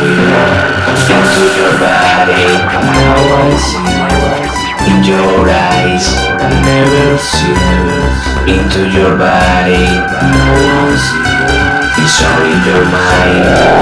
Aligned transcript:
into 0.00 1.42
your 1.58 1.74
body. 1.78 2.46
I 2.70 3.56
see 3.58 3.98
in 4.90 5.02
your 5.02 5.48
eyes. 5.50 6.06
Never 6.62 7.18
see 7.18 7.58
into 8.46 8.86
your 8.90 9.16
body. 9.18 9.86
I 10.70 10.94
see 10.94 12.28
your 12.64 12.84
mind. 12.84 13.78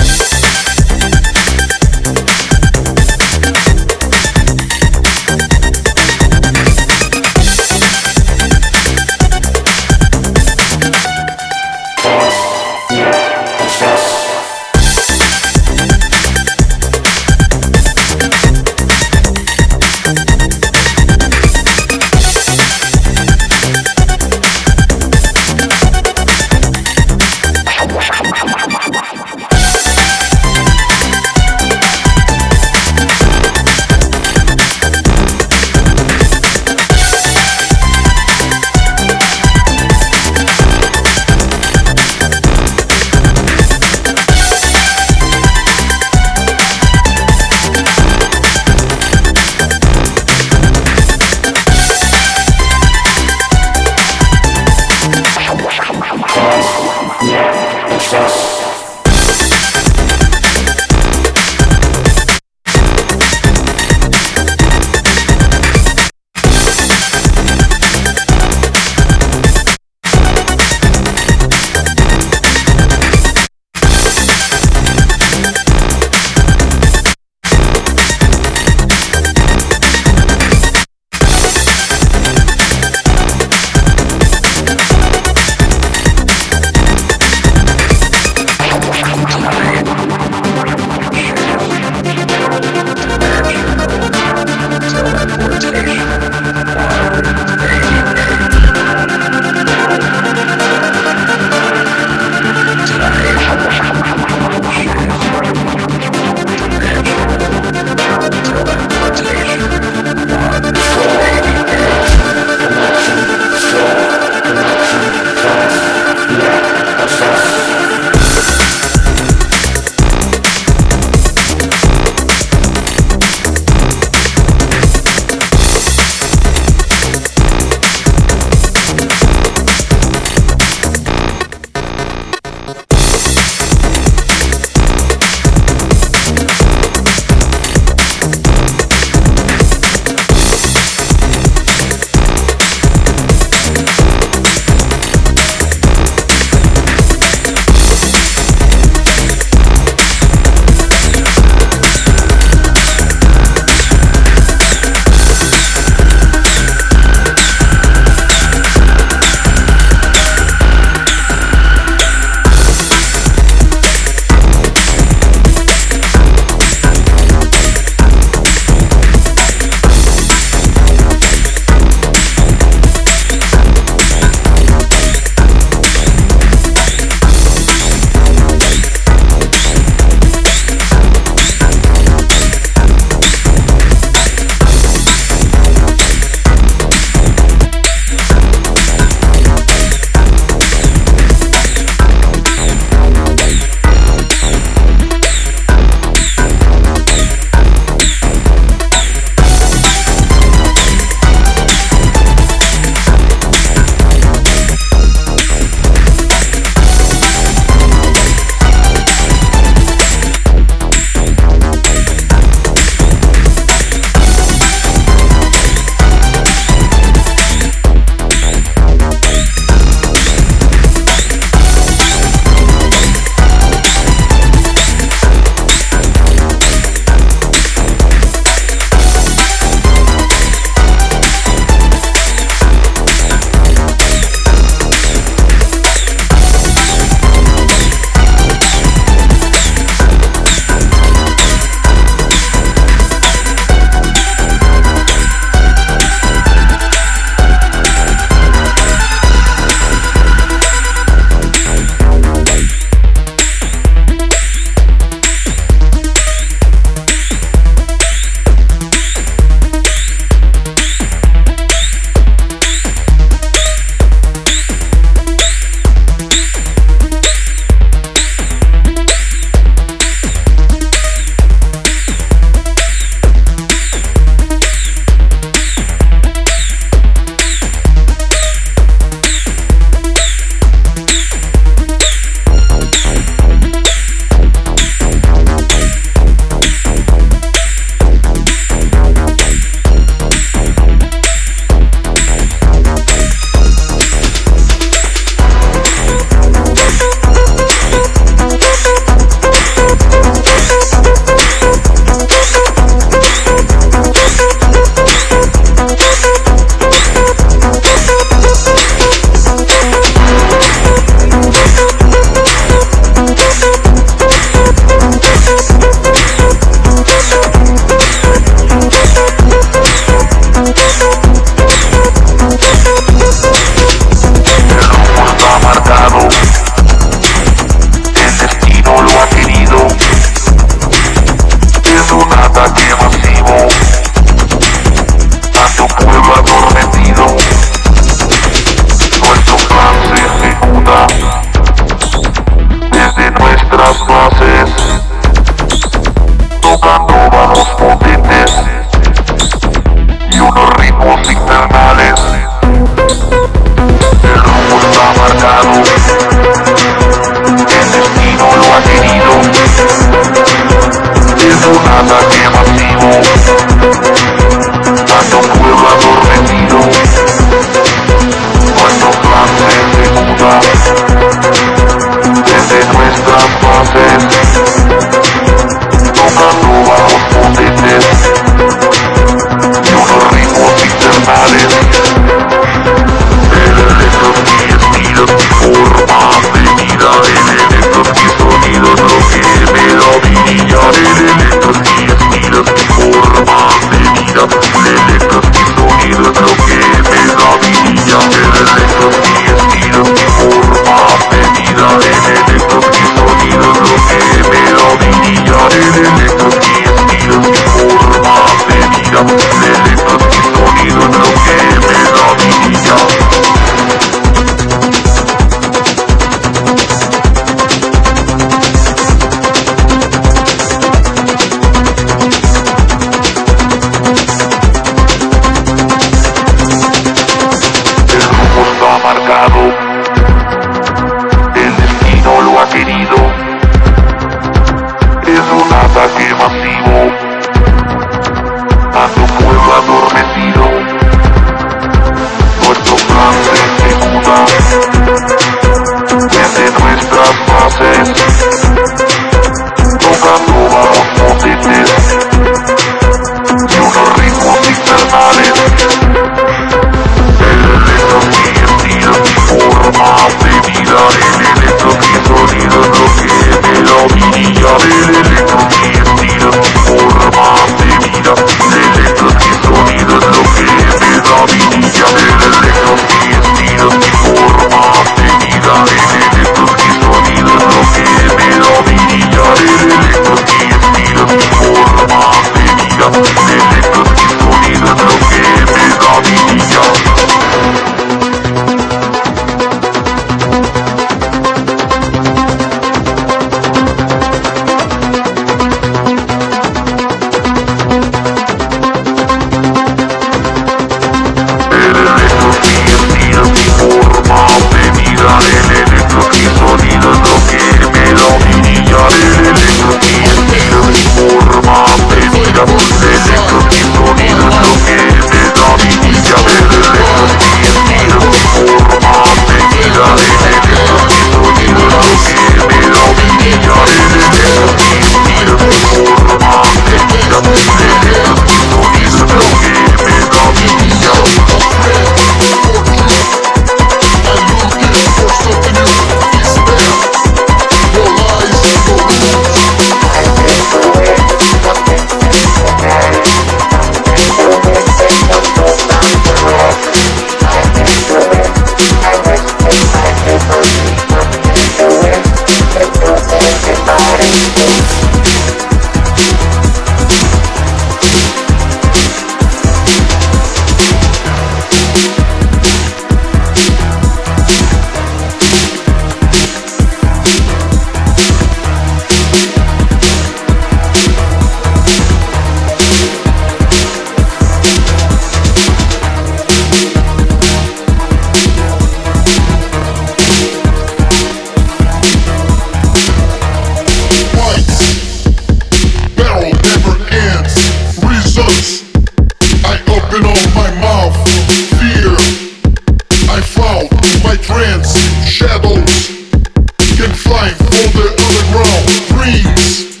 Now 598.72 598.86
freeze. 599.12 600.00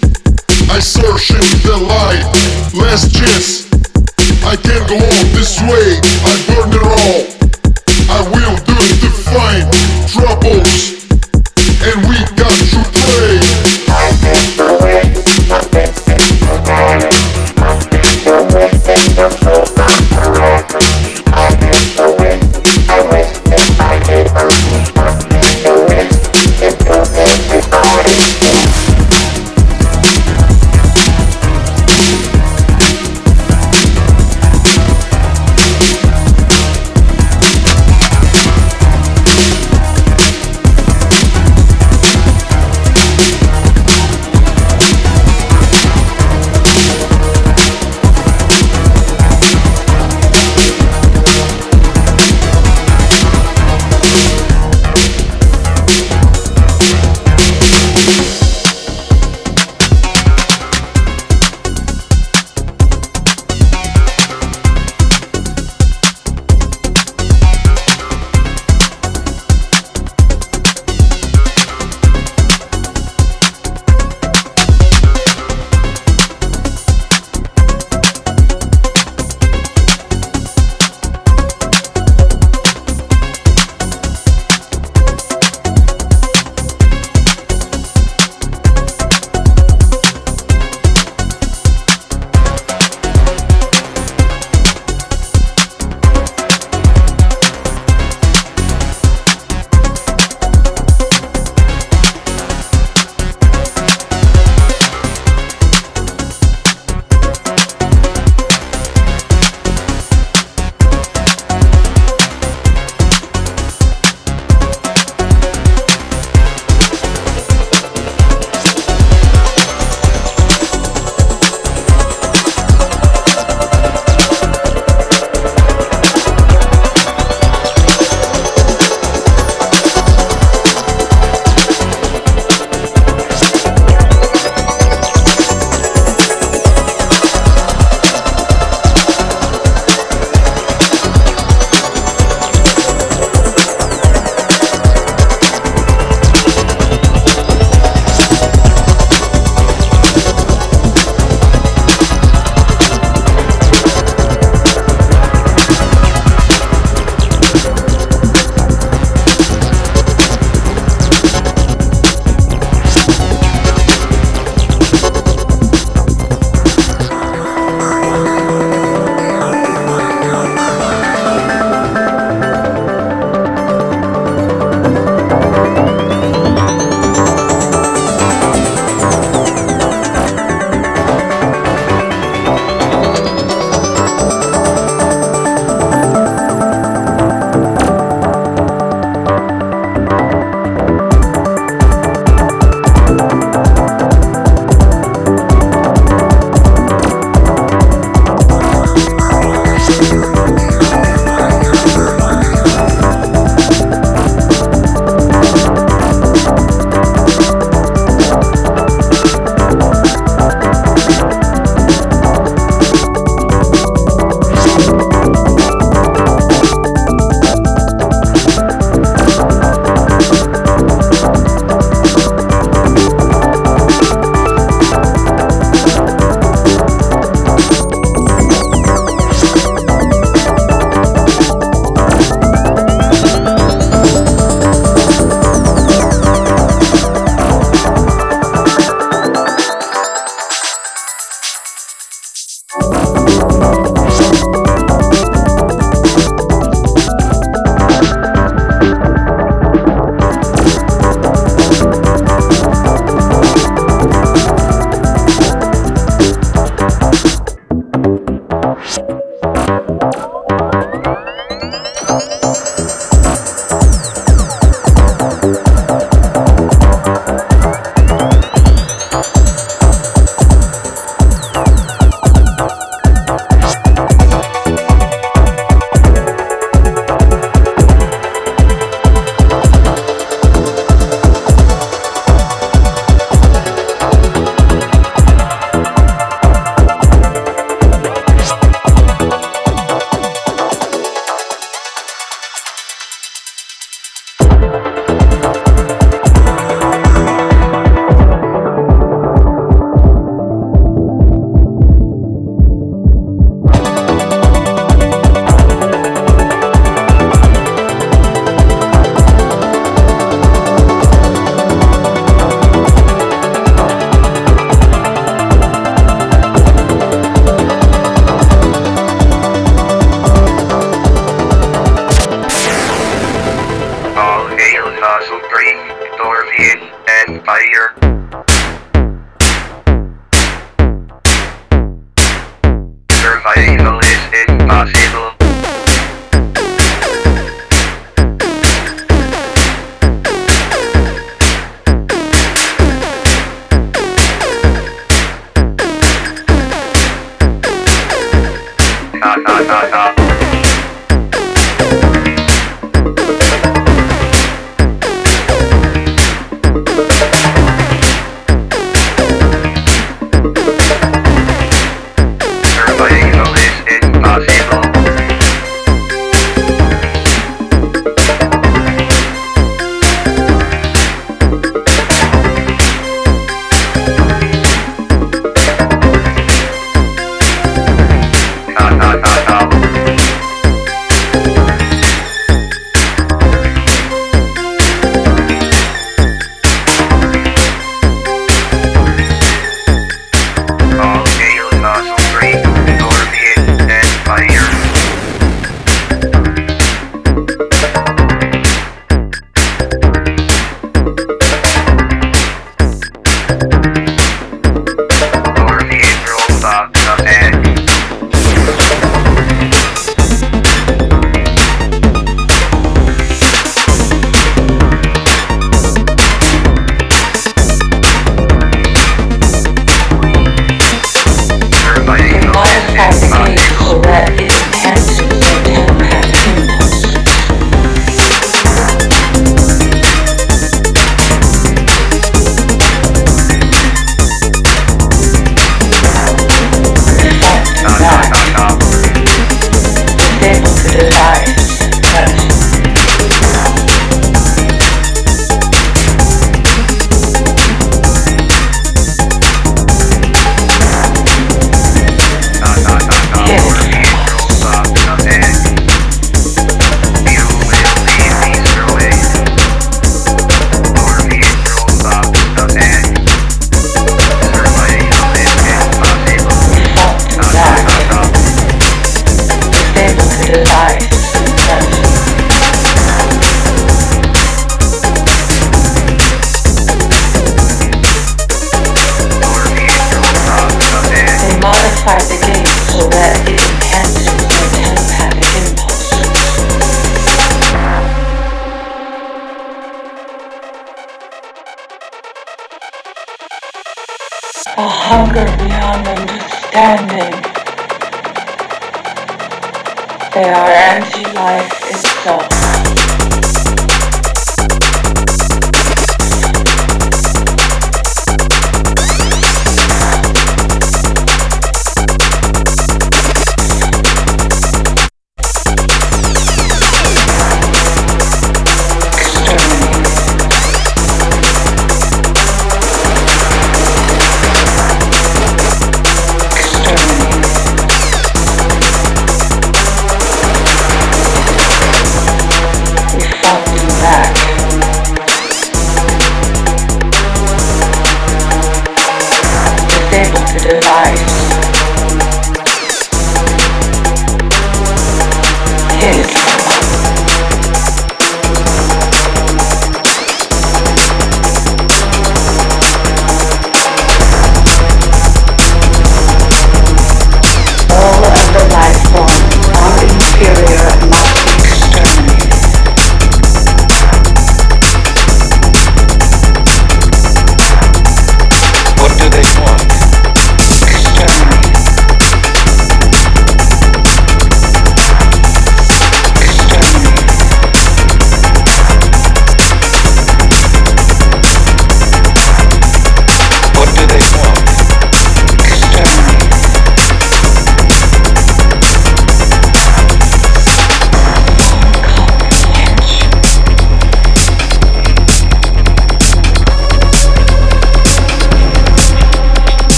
I 0.70 0.80
search 0.80 1.30
in 1.30 1.44
the 1.68 1.76
light. 1.76 2.24
Last 2.72 3.12
chance. 3.14 3.68
I 4.44 4.56
can't 4.56 4.88
go 4.88 4.96
on 4.96 5.24
this 5.36 5.60
way. 5.60 6.00
I 6.24 6.32
burn 6.48 6.71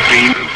Josephine. 0.00 0.49